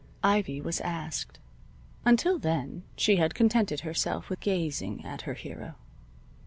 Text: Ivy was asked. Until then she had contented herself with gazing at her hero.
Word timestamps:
Ivy 0.23 0.59
was 0.61 0.81
asked. 0.81 1.37
Until 2.05 2.39
then 2.39 2.81
she 2.95 3.17
had 3.17 3.35
contented 3.35 3.81
herself 3.81 4.31
with 4.31 4.39
gazing 4.39 5.05
at 5.05 5.21
her 5.29 5.35
hero. 5.35 5.75